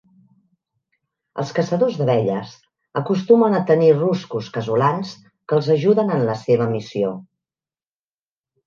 Els 1.43 1.51
caçadors 1.59 1.99
d'abelles 1.99 2.55
acostumen 3.03 3.59
a 3.59 3.61
tenir 3.73 3.93
ruscos 4.01 4.51
casolans 4.57 5.13
que 5.29 5.61
els 5.61 5.71
ajuden 5.79 6.15
en 6.19 6.29
la 6.33 6.41
seva 6.47 6.73
missió. 6.77 7.17